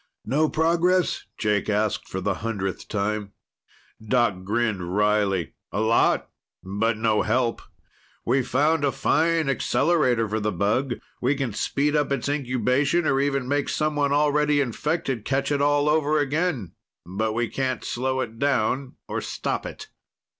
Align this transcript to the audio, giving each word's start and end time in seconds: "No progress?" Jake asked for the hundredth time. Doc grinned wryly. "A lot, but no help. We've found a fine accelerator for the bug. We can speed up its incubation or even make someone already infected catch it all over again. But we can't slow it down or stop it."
"No 0.25 0.49
progress?" 0.49 1.25
Jake 1.37 1.69
asked 1.69 2.07
for 2.09 2.19
the 2.21 2.33
hundredth 2.41 2.87
time. 2.87 3.33
Doc 4.03 4.37
grinned 4.43 4.95
wryly. 4.95 5.53
"A 5.71 5.79
lot, 5.79 6.27
but 6.63 6.97
no 6.97 7.21
help. 7.21 7.61
We've 8.25 8.47
found 8.47 8.83
a 8.83 8.91
fine 8.91 9.47
accelerator 9.47 10.27
for 10.27 10.39
the 10.39 10.51
bug. 10.51 10.95
We 11.21 11.35
can 11.35 11.53
speed 11.53 11.95
up 11.95 12.11
its 12.11 12.27
incubation 12.27 13.05
or 13.05 13.19
even 13.21 13.47
make 13.47 13.69
someone 13.69 14.11
already 14.11 14.59
infected 14.59 15.23
catch 15.23 15.51
it 15.51 15.61
all 15.61 15.87
over 15.87 16.17
again. 16.17 16.71
But 17.05 17.33
we 17.33 17.47
can't 17.47 17.83
slow 17.85 18.21
it 18.21 18.39
down 18.39 18.95
or 19.07 19.21
stop 19.21 19.67
it." 19.67 19.89